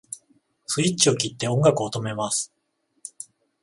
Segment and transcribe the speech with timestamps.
[0.65, 2.51] スイッチを切って音楽を止めます